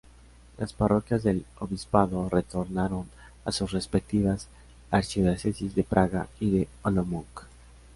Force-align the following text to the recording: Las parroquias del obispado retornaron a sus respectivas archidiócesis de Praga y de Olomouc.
Las 0.57 0.73
parroquias 0.73 1.21
del 1.21 1.45
obispado 1.59 2.27
retornaron 2.27 3.05
a 3.45 3.51
sus 3.51 3.69
respectivas 3.69 4.47
archidiócesis 4.89 5.75
de 5.75 5.83
Praga 5.83 6.27
y 6.39 6.49
de 6.49 6.67
Olomouc. 6.81 7.43